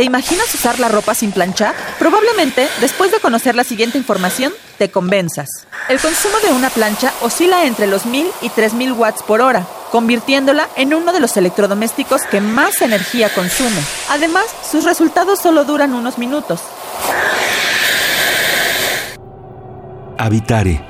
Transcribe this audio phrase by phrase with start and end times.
[0.00, 1.74] ¿Te imaginas usar la ropa sin planchar?
[1.98, 5.66] Probablemente, después de conocer la siguiente información, te convenzas.
[5.90, 10.70] El consumo de una plancha oscila entre los 1000 y 3000 watts por hora, convirtiéndola
[10.76, 13.82] en uno de los electrodomésticos que más energía consume.
[14.08, 16.62] Además, sus resultados solo duran unos minutos.
[20.16, 20.89] Habitare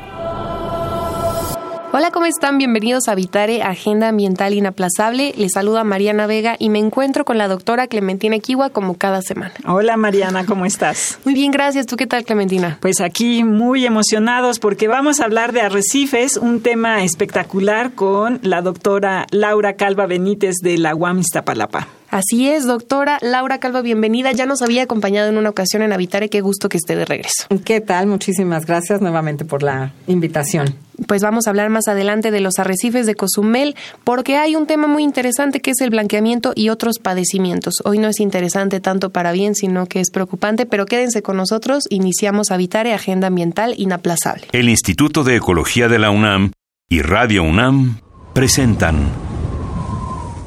[1.92, 2.56] Hola, ¿cómo están?
[2.56, 5.34] Bienvenidos a Vitare, Agenda Ambiental Inaplazable.
[5.36, 9.52] Les saluda Mariana Vega y me encuentro con la doctora Clementina Kiwa como cada semana.
[9.66, 11.18] Hola Mariana, ¿cómo estás?
[11.24, 11.86] Muy bien, gracias.
[11.86, 12.78] ¿Tú qué tal, Clementina?
[12.80, 18.62] Pues aquí muy emocionados porque vamos a hablar de arrecifes, un tema espectacular con la
[18.62, 21.88] doctora Laura Calva Benítez de la UAM Iztapalapa.
[22.10, 24.32] Así es, doctora Laura Calva, bienvenida.
[24.32, 26.28] Ya nos había acompañado en una ocasión en Habitare.
[26.28, 27.46] Qué gusto que esté de regreso.
[27.64, 28.08] ¿Qué tal?
[28.08, 30.74] Muchísimas gracias nuevamente por la invitación.
[31.06, 34.88] Pues vamos a hablar más adelante de los arrecifes de Cozumel, porque hay un tema
[34.88, 37.74] muy interesante que es el blanqueamiento y otros padecimientos.
[37.84, 41.84] Hoy no es interesante tanto para bien, sino que es preocupante, pero quédense con nosotros.
[41.90, 44.48] Iniciamos Habitare, Agenda Ambiental Inaplazable.
[44.50, 46.50] El Instituto de Ecología de la UNAM
[46.88, 48.00] y Radio UNAM
[48.34, 49.29] presentan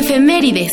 [0.00, 0.72] Ecoefemérides.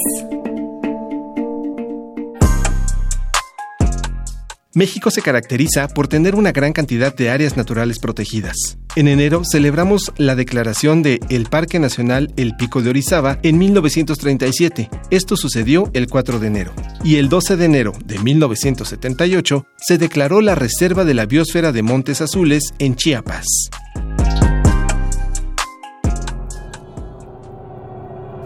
[4.73, 8.77] México se caracteriza por tener una gran cantidad de áreas naturales protegidas.
[8.95, 14.89] En enero celebramos la declaración de el Parque Nacional El Pico de Orizaba en 1937.
[15.09, 16.71] Esto sucedió el 4 de enero.
[17.03, 21.81] Y el 12 de enero de 1978 se declaró la Reserva de la Biosfera de
[21.81, 23.45] Montes Azules en Chiapas.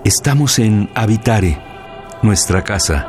[0.04, 1.60] Estamos en Habitare,
[2.24, 3.06] nuestra casa.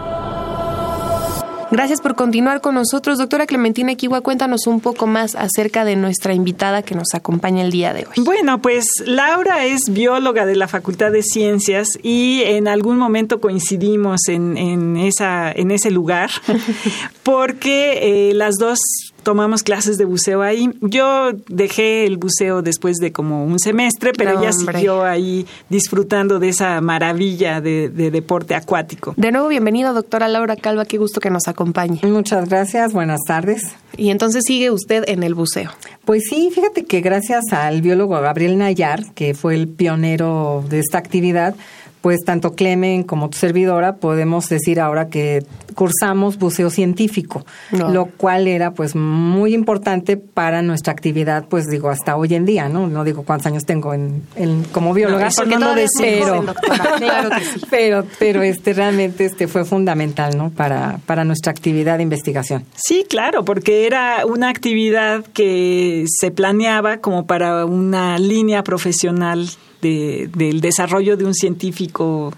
[1.71, 3.17] Gracias por continuar con nosotros.
[3.17, 7.71] Doctora Clementina Kiwa, cuéntanos un poco más acerca de nuestra invitada que nos acompaña el
[7.71, 8.23] día de hoy.
[8.23, 14.29] Bueno, pues Laura es bióloga de la Facultad de Ciencias y en algún momento coincidimos
[14.29, 16.29] en, en esa, en ese lugar
[17.23, 18.79] porque eh, las dos
[19.23, 20.71] tomamos clases de buceo ahí.
[20.81, 24.75] Yo dejé el buceo después de como un semestre, pero No, ella hombre.
[24.79, 29.15] siguió ahí disfrutando de esa maravilla de, de deporte acuático.
[29.17, 30.85] De nuevo, bienvenida, doctora Laura Calva.
[30.85, 32.01] Qué gusto que nos acompañe.
[32.05, 33.63] Muchas gracias, buenas tardes.
[33.97, 35.71] Y entonces sigue usted en el buceo.
[36.05, 40.99] Pues sí, fíjate que gracias al biólogo Gabriel Nayar, que fue el pionero de esta
[40.99, 41.55] actividad,
[42.03, 47.89] pues tanto Clemen como tu servidora podemos decir ahora que cursamos buceo científico, No.
[47.91, 52.69] lo cual era pues muy importante para nuestra actividad, pues digo, hasta hoy en día,
[52.69, 52.87] ¿no?
[52.89, 56.85] No digo cuántos años tengo en, en- como bióloga, no joven, doctora.
[56.99, 57.61] Claro que sí.
[57.71, 60.51] pero, pero este realmente este fue fundamental, ¿no?
[60.51, 62.65] Para, para nuestra actividad de investigación.
[62.75, 69.49] Sí, claro, porque era una actividad que se planeaba como para una línea profesional
[69.83, 72.33] de- del desarrollo de un científico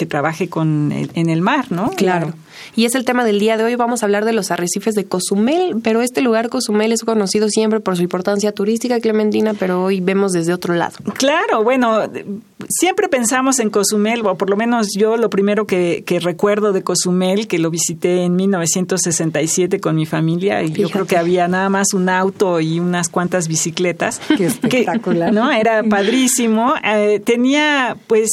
[0.00, 1.90] que trabaje con en el mar, ¿no?
[1.90, 2.32] Claro.
[2.74, 3.74] Y es el tema del día de hoy.
[3.74, 7.80] Vamos a hablar de los arrecifes de Cozumel, pero este lugar Cozumel es conocido siempre
[7.80, 10.96] por su importancia turística, Clementina, pero hoy vemos desde otro lado.
[11.18, 12.04] Claro, bueno,
[12.70, 16.82] siempre pensamos en Cozumel, o por lo menos yo lo primero que, que recuerdo de
[16.82, 21.68] Cozumel, que lo visité en 1967 con mi familia, y yo creo que había nada
[21.68, 24.18] más un auto y unas cuantas bicicletas.
[24.36, 25.30] Qué espectacular.
[25.32, 25.50] ¿no?
[25.50, 26.72] Era padrísimo.
[26.82, 28.30] Eh, tenía, pues,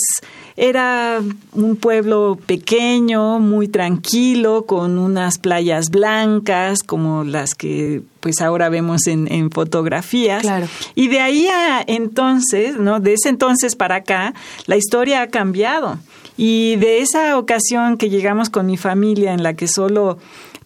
[0.57, 1.21] era
[1.53, 9.05] un pueblo pequeño, muy tranquilo, con unas playas blancas, como las que pues ahora vemos
[9.05, 10.41] en, en fotografías.
[10.41, 10.67] Claro.
[10.95, 12.99] Y de ahí a entonces, ¿no?
[12.99, 14.33] De ese entonces para acá,
[14.65, 15.99] la historia ha cambiado.
[16.37, 20.17] Y de esa ocasión que llegamos con mi familia, en la que solo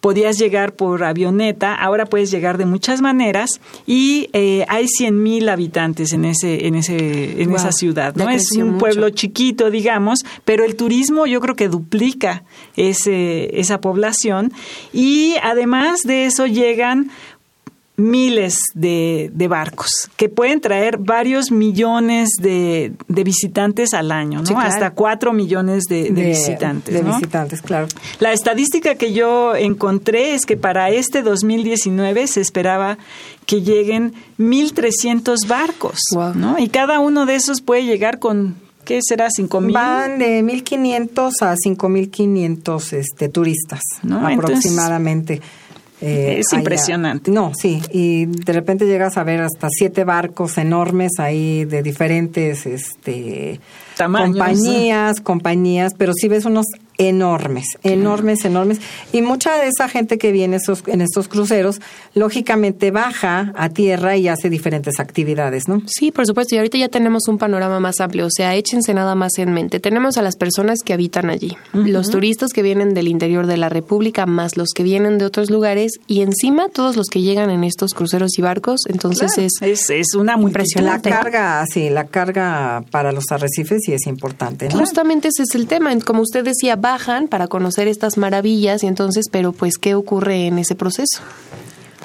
[0.02, 5.48] podías llegar por avioneta, ahora puedes llegar de muchas maneras y eh, hay 100 mil
[5.48, 8.30] habitantes en ese en ese en Wow, esa ciudad, ¿no?
[8.30, 8.80] Es un mucho.
[8.80, 12.44] pueblo chiquito, digamos, pero el turismo yo creo que duplica
[12.76, 14.52] ese esa población
[14.92, 17.12] y además de eso llegan
[17.98, 24.60] miles de, de, barcos que pueden traer varios millones de, de visitantes al año, ¿no?
[24.60, 26.94] Hasta cuatro millones de, visitantes.
[26.94, 27.88] De visitantes, claro.
[28.20, 32.98] La estadística que yo encontré es que para este 2019 se esperaba
[33.46, 36.00] que lleguen 1.300 barcos,
[36.36, 36.58] ¿no?
[36.58, 38.56] Y cada uno de esos puede llegar con
[38.86, 39.28] ¿Qué será?
[39.28, 39.74] ¿5.000?
[39.74, 44.26] Van de 1.500 a 5.500 este, turistas, ¿no?
[44.28, 45.40] aproximadamente.
[46.02, 47.30] Eh, es impresionante.
[47.30, 52.66] No, sí, y de repente llegas a ver hasta siete barcos enormes ahí de diferentes
[52.66, 53.60] este,
[53.98, 56.66] compañías, compañías, pero sí ves unos
[57.02, 58.80] enormes, enormes, enormes.
[59.12, 61.82] Y mucha de esa gente que viene esos, en estos cruceros,
[62.14, 65.82] lógicamente baja a tierra y hace diferentes actividades, ¿no?
[65.88, 66.54] Sí, por supuesto.
[66.54, 68.28] Y ahorita ya tenemos un panorama más amplio.
[68.28, 69.80] O sea, échense nada más en mente.
[69.80, 73.70] Tenemos a las personas que habitan allí, los turistas que vienen del interior de la
[73.70, 77.64] República, más los que vienen de otros lugares, y encima todos los que llegan en
[77.64, 78.82] estos cruceros y barcos.
[78.88, 81.10] Entonces es, es, una muy impresionante.
[81.10, 84.70] La carga, sí, la carga para los arrecifes sí es importante.
[84.70, 84.78] ¿no?
[84.78, 85.98] Justamente ese es el tema.
[86.02, 86.91] Como usted decía, va
[87.30, 91.22] para conocer estas maravillas y entonces, pero pues, ¿qué ocurre en ese proceso?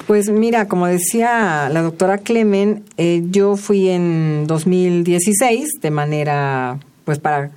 [0.05, 7.19] Pues mira, como decía la doctora Clemen, eh, yo fui en 2016 de manera, pues
[7.19, 7.51] para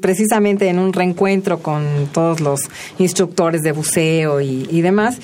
[0.00, 2.62] precisamente en un reencuentro con todos los
[2.98, 5.18] instructores de buceo y, y demás,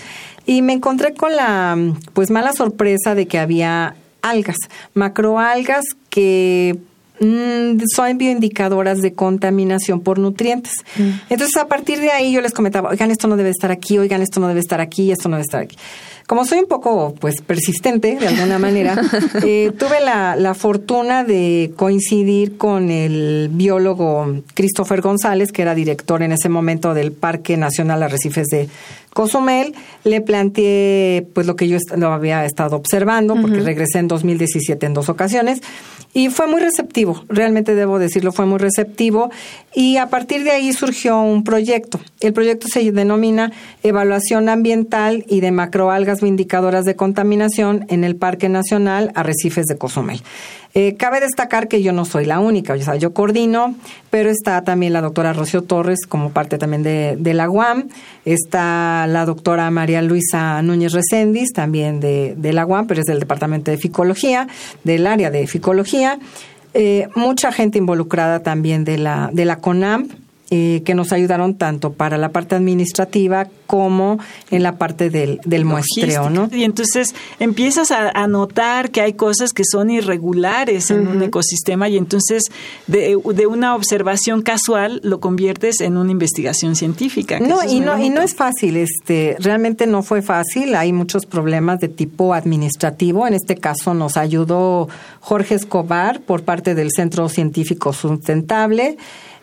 [0.46, 1.76] y me encontré con la,
[2.12, 4.56] pues mala sorpresa de que había algas,
[4.94, 6.78] macroalgas que
[7.20, 10.72] son bioindicadoras de contaminación por nutrientes.
[10.96, 11.10] Mm.
[11.30, 14.22] Entonces, a partir de ahí yo les comentaba, oigan, esto no debe estar aquí, oigan,
[14.22, 15.76] esto no debe estar aquí, esto no debe estar aquí.
[16.26, 19.00] Como soy un poco pues persistente de alguna manera,
[19.44, 26.22] eh, tuve la, la, fortuna de coincidir con el biólogo Christopher González, que era director
[26.22, 28.68] en ese momento del Parque Nacional Arrecifes de
[29.12, 29.74] Cozumel.
[30.04, 34.94] Le planteé pues lo que yo lo había estado observando, porque regresé en 2017 en
[34.94, 35.60] dos ocasiones.
[36.12, 39.30] Y fue muy receptivo, realmente debo decirlo, fue muy receptivo.
[39.74, 42.00] Y a partir de ahí surgió un proyecto.
[42.20, 43.52] El proyecto se denomina
[43.84, 50.22] Evaluación Ambiental y de Macroalgas Vindicadoras de Contaminación en el Parque Nacional Arrecifes de Cozumel.
[50.72, 53.74] Eh, cabe destacar que yo no soy la única, o sea, yo coordino,
[54.08, 57.88] pero está también la doctora Rocío Torres como parte también de, la UAM,
[58.24, 63.72] está la doctora María Luisa Núñez Recendis, también de, la UAM, pero es del Departamento
[63.72, 64.46] de Ficología,
[64.84, 66.20] del área de Ficología,
[66.72, 70.08] eh, mucha gente involucrada también de la, de la CONAM,
[70.52, 74.18] eh, que nos ayudaron tanto para la parte administrativa como
[74.50, 76.48] en la parte del, del muestreo, ¿no?
[76.50, 81.96] Y entonces empiezas a, notar que hay cosas que son irregulares en un ecosistema y
[81.96, 82.42] entonces
[82.88, 87.38] de, de, una observación casual lo conviertes en una investigación científica.
[87.38, 91.78] No, y no, y no es fácil, este, realmente no fue fácil, hay muchos problemas
[91.78, 94.88] de tipo administrativo, en este caso nos ayudó
[95.20, 98.96] Jorge Escobar por parte del Centro Científico Sustentable,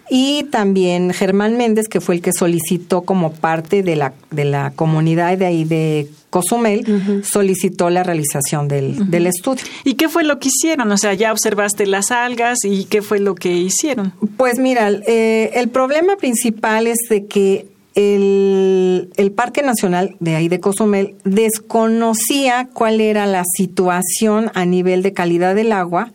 [0.10, 4.72] y también Germán Méndez, que fue el que solicitó como parte de la, de la
[4.76, 9.64] comunidad de ahí de Cozumel, solicitó la realización del, del, estudio.
[9.84, 10.92] ¿Y qué fue lo que hicieron?
[10.92, 14.14] O sea, ya observaste las algas y qué fue lo que hicieron.
[14.38, 20.50] Pues mira, eh, el problema principal es de que el, el, Parque Nacional de ahí
[20.50, 26.12] de Cozumel desconocía cuál era la situación a nivel de calidad del agua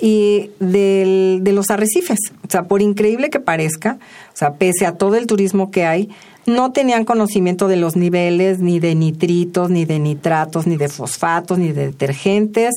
[0.00, 2.18] y del, de los arrecifes.
[2.46, 3.98] O sea, por increíble que parezca,
[4.32, 6.10] o sea, pese a todo el turismo que hay,
[6.46, 11.58] no tenían conocimiento de los niveles ni de nitritos, ni de nitratos, ni de fosfatos,
[11.58, 12.74] ni de detergentes.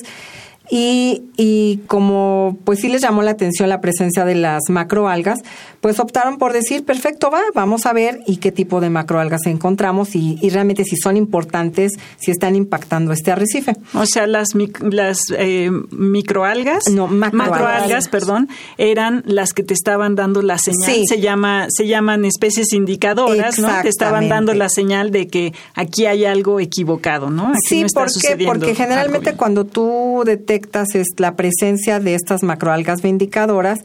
[0.70, 5.40] Y, y como pues sí les llamó la atención la presencia de las macroalgas,
[5.80, 10.14] pues optaron por decir, perfecto, va, vamos a ver y qué tipo de macroalgas encontramos
[10.14, 13.72] y, y realmente si son importantes, si están impactando este arrecife.
[13.94, 14.50] O sea, las,
[14.80, 18.48] las eh, microalgas, no, macroalgas, perdón,
[18.78, 21.04] eran las que te estaban dando la señal.
[21.08, 23.68] Se, llama, se llaman especies indicadoras, ¿no?
[23.82, 27.52] Te estaban dando la señal de que aquí hay algo equivocado, ¿no?
[27.66, 30.59] sí, porque, porque generalmente cuando tú detectas
[30.94, 33.80] es la presencia de estas macroalgas vindicadoras,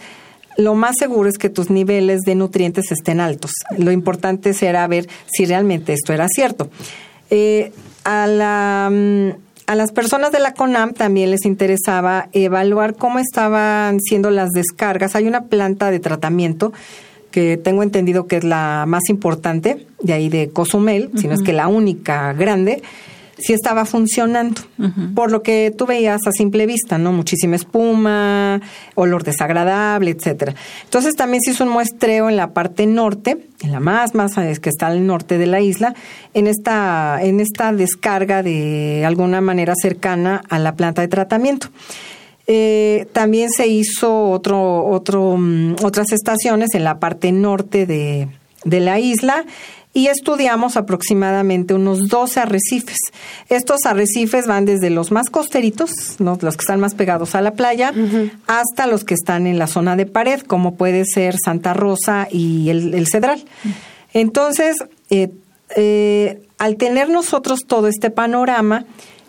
[0.57, 3.51] lo más seguro es que tus niveles de nutrientes estén altos.
[3.77, 6.69] Lo importante será ver si realmente esto era cierto.
[7.29, 7.71] Eh,
[8.03, 9.29] a, la, mm,
[9.67, 15.15] a las personas de la CONAM también les interesaba evaluar cómo estaban siendo las descargas.
[15.15, 16.71] Hay una planta de tratamiento
[17.31, 21.41] que tengo entendido que es la más importante de ahí de Cozumel, si no es
[21.41, 22.81] que la única grande,
[23.37, 24.61] sí estaba funcionando,
[25.13, 27.11] por lo que tú veías a simple vista, ¿no?
[27.11, 28.61] Muchísima espuma,
[28.95, 30.55] olor desagradable, etcétera.
[30.83, 34.59] Entonces también se hizo un muestreo en la parte norte, en la más, más es
[34.59, 35.95] que está al norte de la isla,
[36.33, 41.67] en esta, en esta descarga de alguna manera cercana a la planta de tratamiento.
[42.47, 48.27] Eh, también se hizo otro, otro, mm, otras estaciones en la parte norte de,
[48.63, 49.45] de la isla
[49.95, 52.97] y estudiamos aproximadamente unos 12 arrecifes.
[53.47, 56.37] Estos arrecifes van desde los más costeritos, ¿no?
[56.41, 57.93] los que están más pegados a la playa,
[58.45, 62.69] hasta los que están en la zona de pared, como puede ser Santa Rosa y
[62.69, 63.45] el, Cedral.
[64.13, 64.75] Entonces,
[65.09, 65.31] eh,
[65.77, 68.83] eh, al tener nosotros todo este panorama,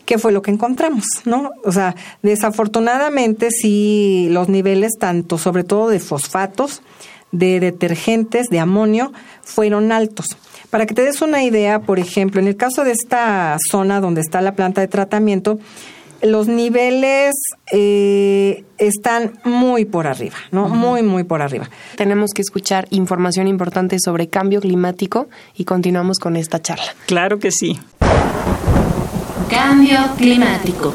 [0.04, 1.04] ¿qué fue lo que encontramos?
[1.26, 1.52] ¿no?
[1.64, 6.82] O sea, desafortunadamente sí los niveles, tanto sobre todo de fosfatos,
[7.30, 10.26] de detergentes, de amonio, fueron altos.
[10.70, 14.20] Para que te des una idea, por ejemplo, en el caso de esta zona donde
[14.20, 15.58] está la planta de tratamiento,
[16.22, 17.34] los niveles
[17.72, 20.68] eh, están muy por arriba, ¿no?
[20.68, 21.68] Muy, muy por arriba.
[21.96, 26.94] Tenemos que escuchar información importante sobre cambio climático y continuamos con esta charla.
[27.06, 27.78] Claro que sí.
[29.48, 30.94] Cambio climático.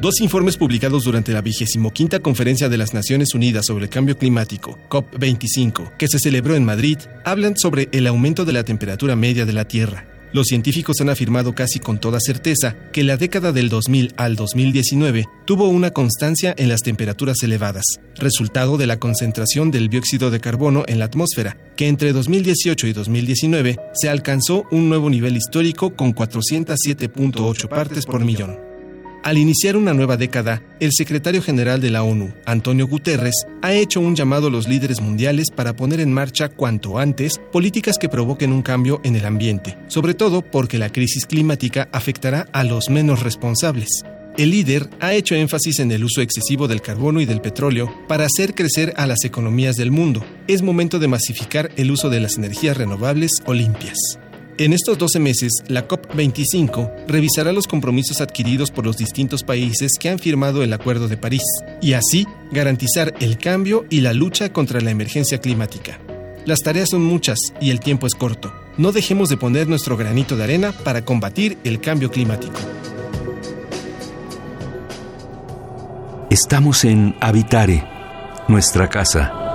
[0.00, 4.78] Dos informes publicados durante la quinta Conferencia de las Naciones Unidas sobre el Cambio Climático,
[4.90, 9.54] COP25, que se celebró en Madrid, hablan sobre el aumento de la temperatura media de
[9.54, 10.06] la Tierra.
[10.34, 15.24] Los científicos han afirmado casi con toda certeza que la década del 2000 al 2019
[15.46, 17.84] tuvo una constancia en las temperaturas elevadas,
[18.16, 22.92] resultado de la concentración del dióxido de carbono en la atmósfera, que entre 2018 y
[22.92, 28.65] 2019 se alcanzó un nuevo nivel histórico con 407.8 partes por millón.
[29.26, 33.98] Al iniciar una nueva década, el secretario general de la ONU, Antonio Guterres, ha hecho
[33.98, 38.52] un llamado a los líderes mundiales para poner en marcha cuanto antes políticas que provoquen
[38.52, 43.24] un cambio en el ambiente, sobre todo porque la crisis climática afectará a los menos
[43.24, 44.04] responsables.
[44.38, 48.26] El líder ha hecho énfasis en el uso excesivo del carbono y del petróleo para
[48.26, 50.24] hacer crecer a las economías del mundo.
[50.46, 53.98] Es momento de masificar el uso de las energías renovables o limpias.
[54.58, 60.08] En estos 12 meses, la COP25 revisará los compromisos adquiridos por los distintos países que
[60.08, 61.42] han firmado el Acuerdo de París
[61.82, 65.98] y así garantizar el cambio y la lucha contra la emergencia climática.
[66.46, 68.50] Las tareas son muchas y el tiempo es corto.
[68.78, 72.58] No dejemos de poner nuestro granito de arena para combatir el cambio climático.
[76.30, 77.84] Estamos en Habitare,
[78.48, 79.45] nuestra casa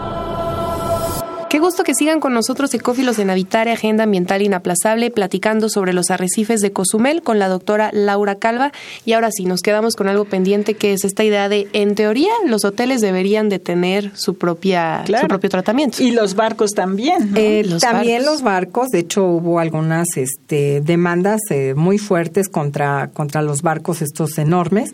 [1.52, 6.10] Qué gusto que sigan con nosotros Ecófilos en Habitare, Agenda Ambiental Inaplazable, platicando sobre los
[6.10, 8.72] arrecifes de Cozumel con la doctora Laura Calva.
[9.04, 12.32] Y ahora sí, nos quedamos con algo pendiente que es esta idea de, en teoría,
[12.48, 16.02] los hoteles deberían de tener su propia su propio tratamiento.
[16.02, 17.34] Y los barcos también.
[17.36, 23.42] Eh, también los barcos, de hecho hubo algunas este, demandas eh, muy fuertes contra, contra
[23.42, 24.94] los barcos estos enormes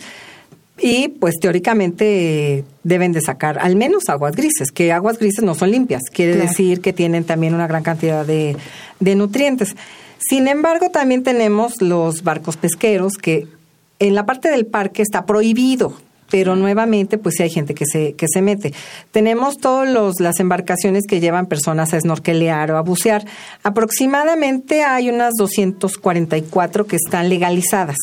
[0.80, 5.72] y pues teóricamente deben de sacar al menos aguas grises, que aguas grises no son
[5.72, 8.56] limpias, quiere decir que tienen también una gran cantidad de,
[9.00, 9.76] de nutrientes.
[10.18, 13.48] Sin embargo, también tenemos los barcos pesqueros que
[14.00, 15.94] en la parte del parque está prohibido
[16.30, 18.74] pero nuevamente pues sí hay gente que se que se mete.
[19.12, 23.26] Tenemos todas las embarcaciones que llevan personas a snorkelear o a bucear.
[23.64, 27.98] Aproximadamente hay unas 244 que están legalizadas.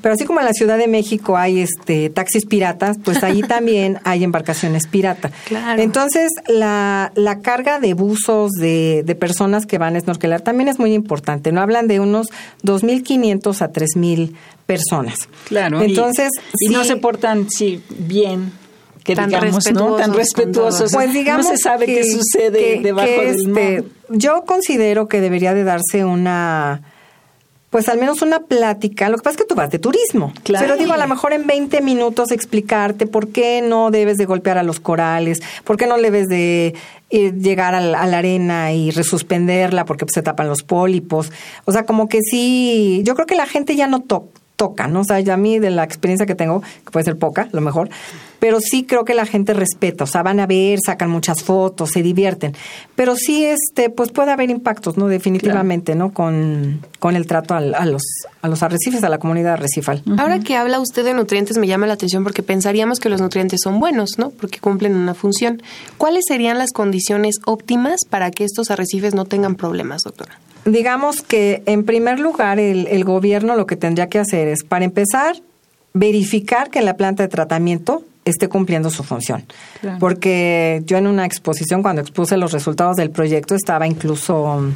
[0.00, 3.98] Pero así como en la Ciudad de México hay este taxis piratas, pues ahí también
[4.04, 5.30] hay embarcaciones pirata.
[5.76, 10.78] Entonces, la, la carga de buzos de, de personas que van a snorkelear también es
[10.78, 11.52] muy importante.
[11.52, 12.28] No hablan de unos
[12.64, 14.34] 2.500 a 3.000
[14.66, 15.28] personas.
[15.48, 15.82] Claro.
[15.82, 18.52] Entonces, y, no se portan sí, bien
[19.04, 19.96] que tan digamos, ¿no?
[19.96, 20.92] Tan respetuosos.
[20.92, 23.62] Pues digamos no se sabe qué sucede debajo del mar.
[23.62, 26.82] Este, yo considero que debería de darse una
[27.70, 29.08] pues al menos una plática.
[29.08, 30.34] Lo que pasa es que tú vas de turismo.
[30.42, 30.66] Claro.
[30.66, 34.58] Pero digo, a lo mejor en 20 minutos explicarte por qué no debes de golpear
[34.58, 36.74] a los corales, por qué no debes de
[37.08, 41.32] eh, llegar a la, arena y resuspenderla porque pues, se tapan los pólipos.
[41.64, 45.00] O sea, como que sí, yo creo que la gente ya no toca toca, ¿no?
[45.00, 47.60] O sea, ya a mí de la experiencia que tengo, que puede ser poca, lo
[47.60, 47.90] mejor,
[48.38, 51.90] pero sí creo que la gente respeta, o sea, van a ver, sacan muchas fotos,
[51.90, 52.54] se divierten,
[52.94, 55.08] pero sí, este, pues puede haber impactos, ¿no?
[55.08, 56.12] Definitivamente, ¿no?
[56.12, 58.02] Con, con el trato a, los,
[58.40, 60.04] a los arrecifes, a la comunidad arrecifal.
[60.16, 63.60] Ahora que habla usted de nutrientes, me llama la atención porque pensaríamos que los nutrientes
[63.64, 64.30] son buenos, ¿no?
[64.30, 65.60] Porque cumplen una función.
[65.98, 70.38] ¿Cuáles serían las condiciones óptimas para que estos arrecifes no tengan problemas, doctora?
[70.64, 75.36] Digamos que en primer lugar el, gobierno lo que tendría que hacer es, para empezar,
[75.94, 79.44] verificar que la planta de tratamiento esté cumpliendo su función.
[79.98, 84.72] Porque yo en una exposición, cuando expuse los resultados del proyecto, estaba incluso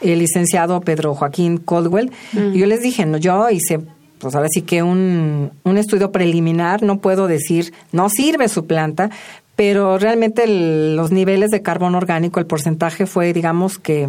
[0.00, 2.12] el licenciado Pedro Joaquín Caldwell.
[2.52, 3.80] Y yo les dije, no, yo hice
[4.18, 9.10] pues ahora sí que un, un estudio preliminar, no puedo decir, no sirve su planta,
[9.54, 14.08] pero realmente los niveles de carbono orgánico, el porcentaje fue, digamos que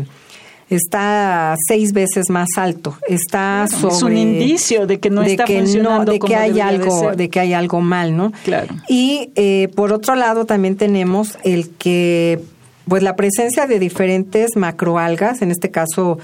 [0.69, 2.98] está seis veces más alto.
[3.07, 7.15] Está sobre, es un indicio de que no está que funcionando de que hay algo,
[7.15, 8.31] de, que hay algo mal, ¿no?
[8.43, 8.75] Claro.
[8.88, 12.39] Y eh, por otro lado también tenemos el que,
[12.88, 16.17] pues la presencia de diferentes macroalgas, en este caso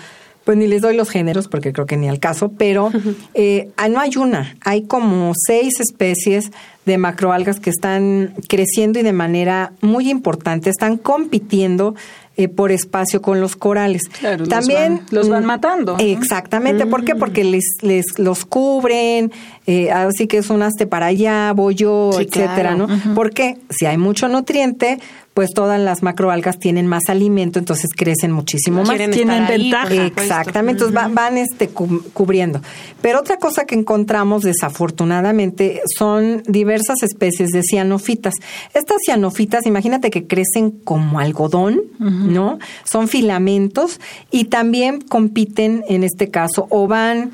[0.43, 2.91] pues ni les doy los géneros porque creo que ni al caso, pero
[3.33, 6.51] eh, ah, no hay una, hay como seis especies
[6.86, 11.95] de macroalgas que están creciendo y de manera muy importante, están compitiendo
[12.41, 14.03] eh, por espacio con los corales.
[14.50, 15.95] También los van, matando.
[16.00, 17.15] Exactamente, ¿por qué?
[17.15, 19.31] Porque les, les los cubren,
[19.67, 22.88] eh, así que es un para allá, voy yo, etcétera, ¿no?
[23.15, 25.00] Porque si hay mucho nutriente,
[25.33, 28.97] pues todas las macroalgas tienen más alimento, entonces crecen muchísimo más.
[29.11, 30.05] Tienen ventaja.
[30.05, 32.61] Exactamente, entonces van, este, cubriendo.
[33.01, 38.33] Pero otra cosa que encontramos desafortunadamente son diversas especies de cianofitas.
[38.73, 42.59] Estas cianofitas, imagínate que crecen como algodón, ¿no?
[42.83, 47.31] Son filamentos y también compiten en este caso o van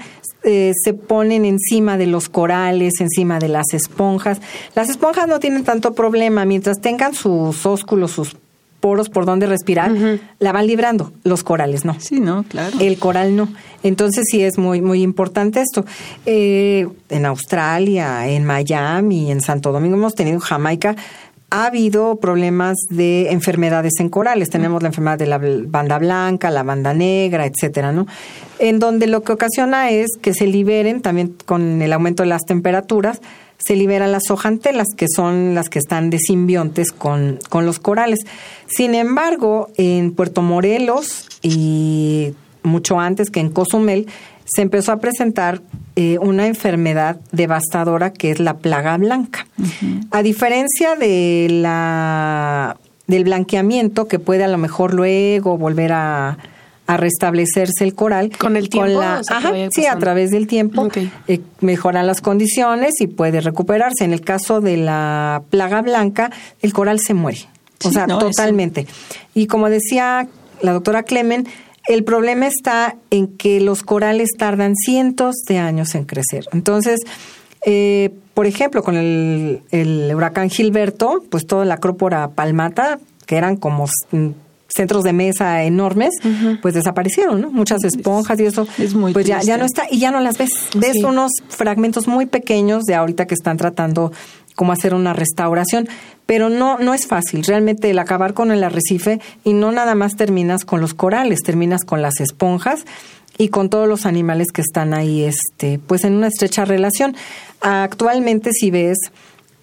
[0.48, 4.40] eh, se ponen encima de los corales, encima de las esponjas.
[4.76, 8.38] Las esponjas no tienen tanto problema, mientras tengan sus ósculos, sus
[8.80, 9.92] poros por donde respirar,
[10.40, 11.12] la van librando.
[11.24, 12.00] Los corales no.
[12.00, 12.78] Sí, no, claro.
[12.80, 13.50] El coral no.
[13.84, 15.84] Entonces sí es muy muy importante esto.
[16.26, 20.96] Eh, en Australia, en Miami, en Santo Domingo hemos tenido Jamaica
[21.50, 24.50] ha habido problemas de enfermedades en corales.
[24.50, 28.06] Tenemos la enfermedad de la banda blanca, la banda negra, etcétera, ¿no?
[28.60, 32.44] En donde lo que ocasiona es que se liberen, también con el aumento de las
[32.44, 33.22] temperaturas,
[33.58, 38.20] se liberan las hojantelas, que son las que están de simbiontes con, con los corales.
[38.68, 44.08] Sin embargo, en Puerto Morelos y mucho antes que en Cozumel,
[44.46, 45.62] se empezó a presentar
[46.00, 49.48] eh, una enfermedad devastadora que es la plaga blanca.
[50.12, 52.78] A diferencia de la
[53.08, 56.38] del blanqueamiento que puede a lo mejor luego volver a,
[56.88, 59.02] restablecerse el coral con el tiempo
[59.72, 60.88] sí a través del tiempo
[61.28, 64.06] eh, mejoran las condiciones y puede recuperarse.
[64.06, 67.40] En el caso de la plaga blanca el coral se muere
[67.84, 68.86] o sea totalmente.
[69.34, 70.28] Y como decía
[70.62, 71.48] la doctora Clemen
[71.88, 76.46] el problema está en que los corales tardan cientos de años en crecer.
[76.52, 77.00] Entonces,
[77.66, 79.62] eh, por ejemplo, con el,
[80.14, 83.88] huracán Gilberto, pues toda la acrópora palmata, que eran como
[84.68, 86.14] centros de mesa enormes,
[86.62, 87.52] pues desaparecieron, ¿no?
[87.52, 90.38] Muchas esponjas y eso, es muy pues ya, ya no está y ya no las
[90.38, 90.52] ves.
[90.76, 94.12] Ves unos fragmentos muy pequeños de ahorita que están tratando
[94.58, 95.88] como hacer una restauración,
[96.26, 97.44] pero no no es fácil.
[97.44, 101.86] Realmente el acabar con el arrecife y no nada más terminas con los corales, terminas
[101.86, 102.86] con las esponjas
[103.38, 107.16] y con todos los animales que están ahí este pues en una estrecha relación.
[107.62, 108.98] Actualmente si ves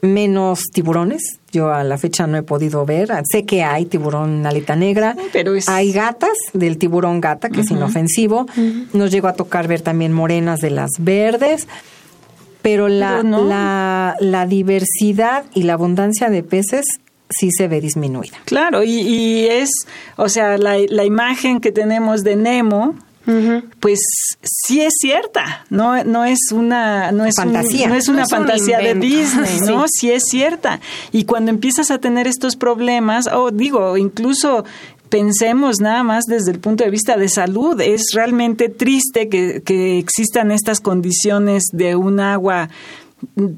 [0.01, 1.23] menos tiburones.
[1.51, 3.11] Yo a la fecha no he podido ver.
[3.31, 5.17] Sé que hay tiburón aleta negra.
[5.33, 8.47] Pero Hay gatas del tiburón gata, que es inofensivo.
[8.93, 11.67] Nos llegó a tocar ver también morenas de las verdes
[12.65, 16.87] pero la, la, la diversidad y la abundancia de peces
[17.29, 18.39] sí se ve disminuida.
[18.47, 19.69] Claro, y, es,
[20.17, 22.95] o sea, la, la, imagen que tenemos de Nemo,
[23.81, 24.01] pues
[24.43, 28.95] sí es cierta, no, no es una, no es fantasía, no es una fantasía de
[28.95, 29.83] Disney, ¿no?
[29.83, 30.01] Sí.
[30.01, 30.81] sí es cierta.
[31.13, 34.65] Y cuando empiezas a tener estos problemas, o digo, incluso
[35.09, 37.81] pensemos nada más desde el punto de vista de salud.
[37.81, 42.69] Es realmente triste que, que existan estas condiciones de un agua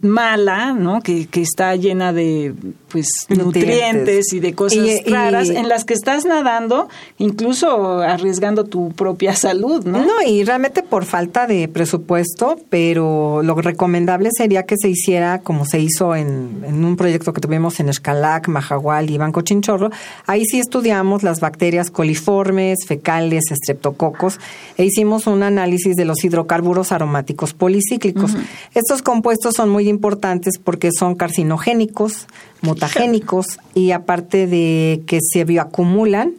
[0.02, 1.00] mala, ¿no?
[1.00, 2.54] Que, que está llena de
[2.88, 9.34] pues nutrientes, y de cosas raras en las que estás nadando, incluso arriesgando tu propia
[9.34, 10.04] salud, ¿no?
[10.04, 15.64] No, y realmente por falta de presupuesto, pero lo recomendable sería que se hiciera como
[15.66, 19.90] se hizo en, en un proyecto que tuvimos en Escalac, Majagual y Banco Chinchorro.
[20.26, 24.38] Ahí sí estudiamos las bacterias coliformes, fecales, estreptococos
[24.76, 28.36] e hicimos un análisis de los hidrocarburos aromáticos policíclicos.
[28.74, 32.26] Estos compuestos son muy importantes porque son carcinogénicos,
[32.60, 36.34] mutagénicos y aparte de que se bioacumulan,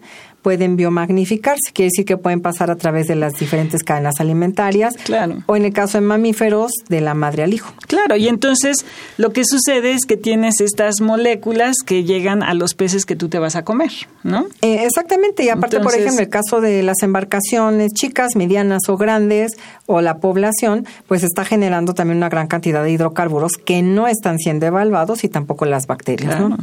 [0.47, 5.43] pueden biomagnificarse, quiere decir que pueden pasar a través de las diferentes cadenas alimentarias, claro.
[5.45, 7.73] o en el caso de mamíferos, de la madre al hijo.
[7.85, 8.85] Claro, y entonces
[9.17, 13.27] lo que sucede es que tienes estas moléculas que llegan a los peces que tú
[13.27, 13.91] te vas a comer,
[14.23, 14.45] ¿no?
[14.61, 19.51] Eh, exactamente, y aparte, por ejemplo, el caso de las embarcaciones chicas, medianas o grandes,
[19.87, 24.37] o la población, pues está generando también una gran cantidad de hidrocarburos que no están
[24.37, 26.57] siendo evaluados y tampoco las bacterias, ¿no?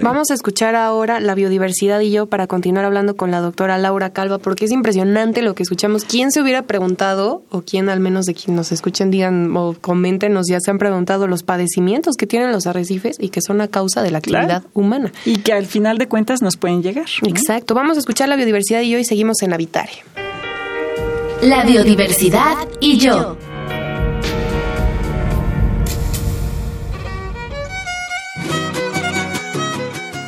[0.00, 4.10] Vamos a escuchar ahora la biodiversidad y yo para continuar hablando con la doctora Laura
[4.10, 6.04] Calva porque es impresionante lo que escuchamos.
[6.04, 10.46] ¿Quién se hubiera preguntado, o quién al menos de quien nos escuchen digan o coméntenos,
[10.48, 14.02] ya se han preguntado los padecimientos que tienen los arrecifes y que son a causa
[14.02, 15.12] de la actividad humana?
[15.24, 17.06] Y que al final de cuentas nos pueden llegar.
[17.22, 17.74] Exacto.
[17.74, 20.29] Vamos a escuchar la biodiversidad y hoy seguimos en Habitare.
[21.42, 23.38] La biodiversidad y yo.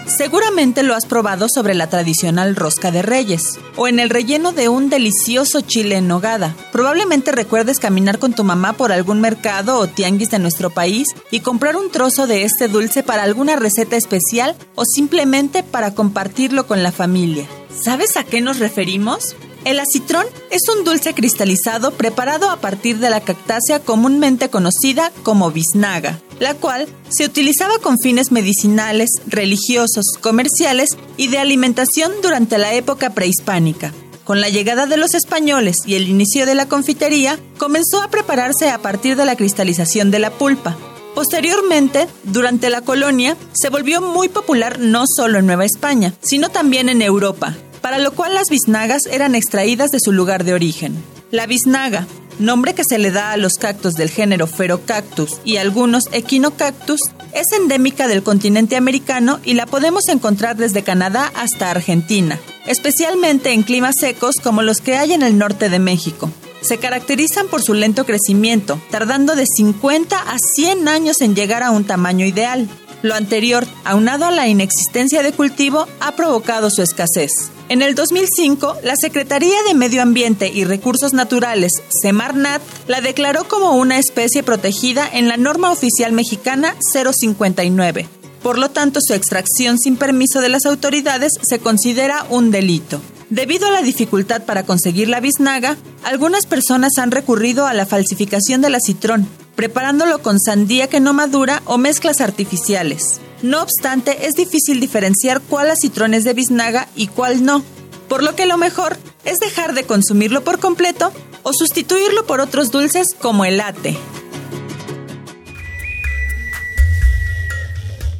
[0.07, 4.70] Seguramente lo has probado sobre la tradicional rosca de reyes o en el relleno de
[4.70, 6.57] un delicioso chile en nogada.
[6.72, 11.40] Probablemente recuerdes caminar con tu mamá por algún mercado o tianguis de nuestro país y
[11.40, 16.83] comprar un trozo de este dulce para alguna receta especial o simplemente para compartirlo con
[16.83, 17.46] la familia.
[17.70, 19.37] ¿Sabes a qué nos referimos?
[19.64, 25.53] El acitrón es un dulce cristalizado preparado a partir de la cactácea comúnmente conocida como
[25.53, 32.75] biznaga, la cual se utilizaba con fines medicinales, religiosos, comerciales y de alimentación durante la
[32.75, 33.92] época prehispánica.
[34.25, 38.68] Con la llegada de los españoles y el inicio de la confitería, comenzó a prepararse
[38.68, 40.77] a partir de la cristalización de la pulpa.
[41.14, 46.88] Posteriormente, durante la colonia, se volvió muy popular no solo en Nueva España, sino también
[46.88, 50.97] en Europa, para lo cual las biznagas eran extraídas de su lugar de origen.
[51.31, 52.07] La biznaga,
[52.38, 57.01] nombre que se le da a los cactus del género Ferocactus y algunos Equinocactus,
[57.35, 63.62] es endémica del continente americano y la podemos encontrar desde Canadá hasta Argentina, especialmente en
[63.62, 66.31] climas secos como los que hay en el norte de México.
[66.62, 71.73] Se caracterizan por su lento crecimiento, tardando de 50 a 100 años en llegar a
[71.73, 72.68] un tamaño ideal.
[73.02, 77.32] Lo anterior, aunado a la inexistencia de cultivo, ha provocado su escasez.
[77.68, 83.76] En el 2005, la Secretaría de Medio Ambiente y Recursos Naturales, Semarnat, la declaró como
[83.76, 88.08] una especie protegida en la norma oficial mexicana 059.
[88.42, 93.00] Por lo tanto, su extracción sin permiso de las autoridades se considera un delito.
[93.30, 98.60] Debido a la dificultad para conseguir la biznaga, algunas personas han recurrido a la falsificación
[98.60, 103.20] del acitrón, preparándolo con sandía que no madura o mezclas artificiales.
[103.42, 107.62] No obstante, es difícil diferenciar cuál acitrón es de biznaga y cuál no,
[108.08, 111.12] por lo que lo mejor es dejar de consumirlo por completo
[111.42, 113.96] o sustituirlo por otros dulces como el latte.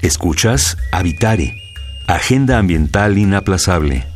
[0.01, 1.55] Escuchas Habitare,
[2.09, 4.12] Agenda Ambiental Inaplazable.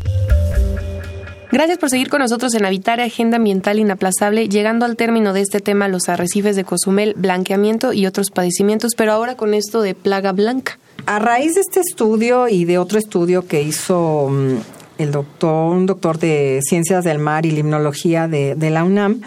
[1.53, 5.61] Gracias por seguir con nosotros en Habitar Agenda Ambiental Inaplazable, llegando al término de este
[5.61, 10.33] tema, los arrecifes de Cozumel, blanqueamiento y otros padecimientos, pero ahora con esto de plaga
[10.33, 10.79] blanca.
[11.07, 14.57] A raíz de este estudio y de otro estudio que hizo mm,
[14.99, 19.21] el doctor, un doctor de Ciencias del Mar y Limnología de, la UNAM,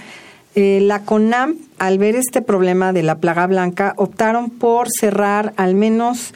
[0.56, 5.74] eh, la CONAM, al ver este problema de la plaga blanca, optaron por cerrar al
[5.74, 6.34] menos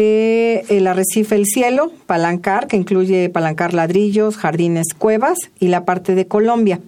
[0.00, 6.14] eh, el arrecife El Cielo, Palancar, que incluye Palancar Ladrillos, Jardines Cuevas y la parte
[6.14, 6.78] de Colombia.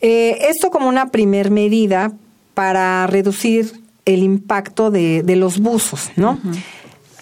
[0.00, 2.12] Eh, esto como una primer medida
[2.54, 3.74] para reducir
[4.06, 6.40] el impacto de, de los buzos, ¿no?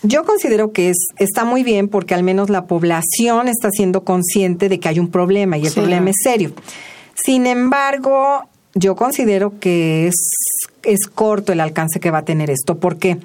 [0.04, 4.68] Yo considero que es, está muy bien porque al menos la población está siendo consciente
[4.68, 6.52] de que hay un problema y el problema es serio.
[7.14, 8.44] Sin embargo,
[8.76, 10.14] yo considero que es,
[10.84, 12.78] es corto el alcance que va a tener esto.
[12.78, 13.18] porque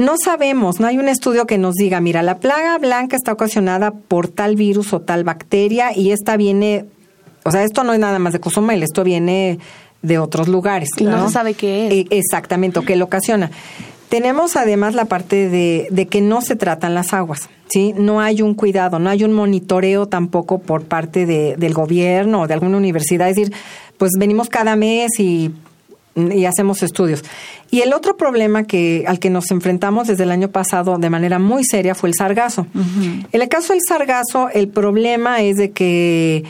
[0.00, 3.90] No sabemos, no hay un estudio que nos diga, mira, la plaga blanca está ocasionada
[3.90, 6.86] por tal virus o tal bacteria y esta viene,
[7.42, 9.58] o sea, esto no es nada más de Cozumel, esto viene
[10.00, 10.88] de otros lugares.
[10.96, 11.92] Y no, se sabe qué es.
[11.92, 13.50] E, exactamente, o qué lo ocasiona.
[14.08, 17.92] Tenemos además la parte de, de, que no se tratan las aguas, ¿sí?
[17.94, 22.46] No hay un cuidado, no hay un monitoreo tampoco por parte de, del gobierno o
[22.46, 23.28] de alguna universidad.
[23.28, 23.54] Es decir,
[23.98, 25.50] pues venimos cada mes y,
[26.14, 27.22] y hacemos estudios.
[27.70, 31.38] Y el otro problema que, al que nos enfrentamos desde el año pasado de manera
[31.38, 32.66] muy seria fue el sargazo.
[32.74, 33.26] Uh -huh.
[33.32, 36.44] En el caso del sargazo, el problema es de que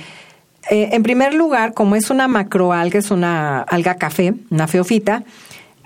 [0.71, 5.25] eh, en primer lugar, como es una macroalga, es una alga café, una feofita,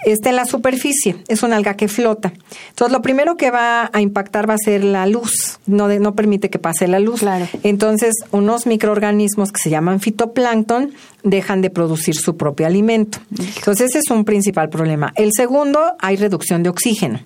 [0.04, 2.32] está en la superficie, es una alga que flota.
[2.68, 6.14] Entonces, lo primero que va a impactar va a ser la luz, no, de, no
[6.14, 7.20] permite que pase la luz.
[7.20, 7.46] Claro.
[7.62, 13.18] Entonces, unos microorganismos que se llaman fitoplancton dejan de producir su propio alimento.
[13.56, 15.12] Entonces, ese es un principal problema.
[15.16, 17.20] El segundo, hay reducción de oxígeno.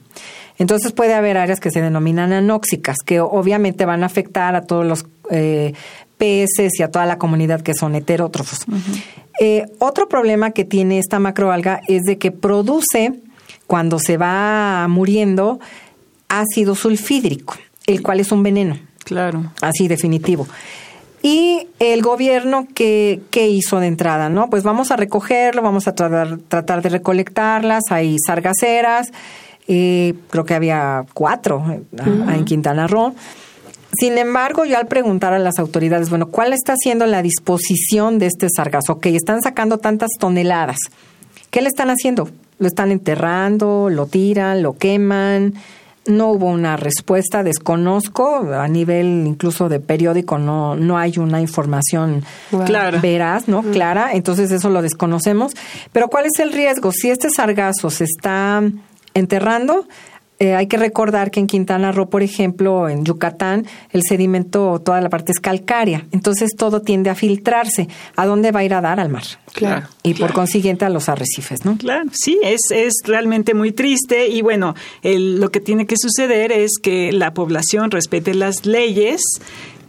[0.59, 4.85] Entonces puede haber áreas que se denominan anóxicas, que obviamente van a afectar a todos
[4.85, 5.73] los eh,
[6.19, 8.61] peces y a toda la comunidad que son heterótrofos.
[8.69, 9.03] Uh -huh.
[9.41, 13.13] eh, otro problema que tiene esta macroalga es de que produce,
[13.67, 15.61] cuando se va muriendo,
[16.29, 17.55] ácido sulfídrico,
[17.87, 18.79] el cual es un veneno.
[19.05, 19.53] Claro.
[19.63, 20.47] Así definitivo.
[21.23, 24.29] Y el gobierno, ¿qué, qué hizo de entrada?
[24.29, 29.13] no Pues vamos a recogerlo, vamos a tratar, tratar de recolectarlas, hay sargaceras,
[29.67, 32.35] eh, creo que había cuatro uh -huh.
[32.35, 33.15] en Quintana Roo.
[33.97, 38.27] Sin embargo, yo al preguntar a las autoridades, bueno, ¿cuál está siendo la disposición de
[38.27, 38.95] este sargazo?
[38.95, 40.79] Ok, están sacando tantas toneladas.
[41.51, 42.29] ¿Qué le están haciendo?
[42.59, 43.89] ¿Lo están enterrando?
[43.91, 44.63] ¿Lo tiran?
[44.63, 45.55] ¿Lo queman?
[46.07, 52.25] No hubo una respuesta, desconozco, a nivel incluso de periódico no, no hay una información
[53.03, 53.63] veraz, ¿no?
[53.63, 55.53] Clara, entonces eso lo desconocemos.
[55.93, 56.93] Pero ¿cuál es el riesgo?
[56.93, 58.63] Si este sargazo se está
[59.13, 59.87] enterrando,
[60.41, 65.01] eh, hay que recordar que en Quintana Roo, por ejemplo, en Yucatán, el sedimento, toda
[65.01, 66.07] la parte es calcárea.
[66.13, 67.89] Entonces todo tiende a filtrarse.
[68.17, 69.01] ¿A dónde va a ir a dar?
[69.01, 69.25] Al mar.
[69.53, 69.89] Claro.
[70.03, 71.77] Y por consiguiente a los arrecifes, ¿no?
[71.77, 74.29] Claro, sí, es, es realmente muy triste.
[74.29, 79.21] Y bueno, lo que tiene que suceder es que la población respete las leyes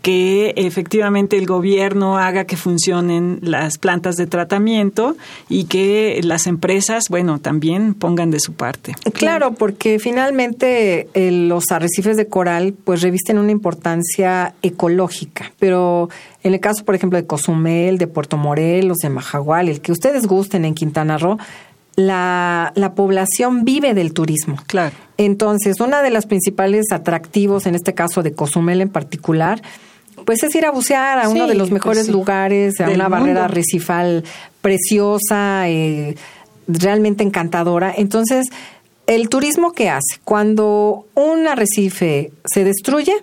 [0.01, 5.17] que efectivamente el gobierno haga que funcionen las plantas de tratamiento
[5.49, 8.95] y que las empresas, bueno, también pongan de su parte.
[9.13, 16.09] Claro, porque finalmente eh, los arrecifes de coral pues revisten una importancia ecológica, pero
[16.43, 20.27] en el caso, por ejemplo, de Cozumel, de Puerto Morelos, de Majagual, el que ustedes
[20.27, 21.37] gusten en Quintana Roo,
[21.97, 24.55] la, la, población vive del turismo.
[24.67, 24.95] Claro.
[25.17, 29.61] Entonces, una de las principales atractivos, en este caso de Cozumel en particular,
[30.25, 33.47] pues es ir a bucear a uno de los mejores pues lugares, a una barrera
[33.47, 34.23] recifal
[34.61, 36.15] preciosa, eh,
[36.67, 37.93] realmente encantadora.
[37.95, 38.47] Entonces,
[39.07, 43.13] el turismo que hace, cuando un arrecife se destruye,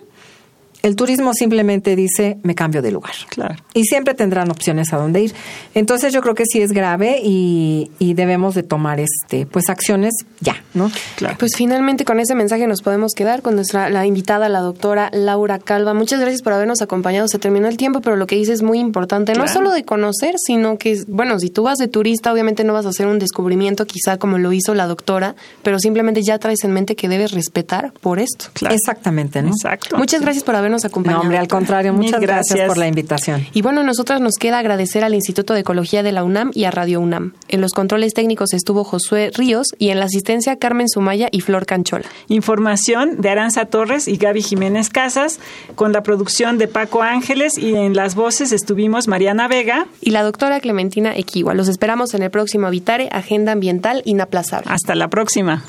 [0.87, 3.13] el turismo simplemente dice, me cambio de lugar.
[3.29, 3.55] Claro.
[3.73, 5.33] Y siempre tendrán opciones a dónde ir.
[5.73, 10.55] Entonces yo creo que sí es grave y, debemos de tomar este pues acciones ya,
[10.73, 10.89] ¿no?
[11.17, 11.35] Claro.
[11.37, 15.59] Pues finalmente con ese mensaje nos podemos quedar con nuestra la invitada, la doctora Laura
[15.59, 15.93] Calva.
[15.93, 17.27] Muchas gracias por habernos acompañado.
[17.27, 20.35] Se terminó el tiempo, pero lo que dice es muy importante, no solo de conocer,
[20.43, 23.85] sino que, bueno, si tú vas de turista, obviamente no vas a hacer un descubrimiento
[23.85, 27.91] quizá como lo hizo la doctora, pero simplemente ya traes en mente que debes respetar
[28.01, 28.45] por esto.
[28.69, 29.49] Exactamente, ¿no?
[29.49, 29.97] Exacto.
[29.97, 31.19] Muchas gracias por habernos acompañado.
[31.19, 32.67] No, hombre, al contrario, muchas gracias.
[32.67, 33.45] por la invitación.
[33.53, 36.65] Y bueno, a nosotras nos queda agradecer al Instituto de Ecología de la UNAM y
[36.65, 37.33] a Radio UNAM.
[37.47, 41.65] En los controles técnicos estuvo Josué Ríos y en la asistencia Carmen Sumaya y Flor
[41.65, 42.05] Canchola.
[42.27, 45.39] Información de Aranza Torres y Gaby Jiménez Casas,
[45.75, 50.23] con la producción de Paco Ángeles y en las voces estuvimos Mariana Vega y la
[50.23, 51.53] doctora Clementina Equiwa.
[51.53, 54.71] Los esperamos en el próximo Habitare, Agenda Ambiental Inaplazable.
[54.71, 55.63] Hasta la próxima.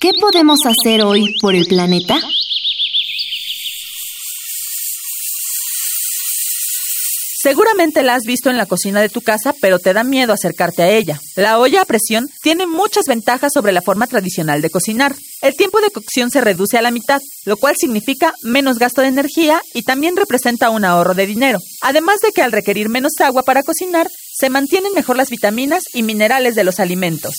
[0.00, 2.18] ¿Qué podemos hacer hoy por el planeta?
[7.48, 10.82] Seguramente la has visto en la cocina de tu casa, pero te da miedo acercarte
[10.82, 11.18] a ella.
[11.34, 15.16] La olla a presión tiene muchas ventajas sobre la forma tradicional de cocinar.
[15.40, 19.08] El tiempo de cocción se reduce a la mitad, lo cual significa menos gasto de
[19.08, 21.58] energía y también representa un ahorro de dinero.
[21.80, 26.02] Además de que al requerir menos agua para cocinar, se mantienen mejor las vitaminas y
[26.02, 27.32] minerales de los alimentos.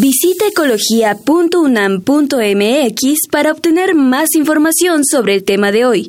[0.00, 6.08] Visita ecología.unam.mx para obtener más información sobre el tema de hoy.